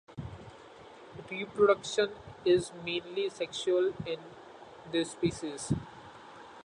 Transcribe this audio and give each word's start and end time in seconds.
Reproduction 1.29 2.09
is 2.43 2.71
mainly 2.83 3.29
sexual 3.29 3.93
in 4.03 4.17
this 4.91 5.11
species. 5.11 5.73